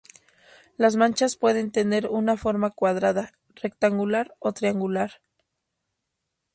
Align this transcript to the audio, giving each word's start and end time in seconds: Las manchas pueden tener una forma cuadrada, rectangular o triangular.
Las 0.77 0.95
manchas 0.95 1.35
pueden 1.35 1.69
tener 1.69 2.07
una 2.07 2.35
forma 2.35 2.71
cuadrada, 2.71 3.33
rectangular 3.53 4.35
o 4.39 4.51
triangular. 4.51 5.21